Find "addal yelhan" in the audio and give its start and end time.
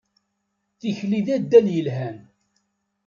1.35-2.17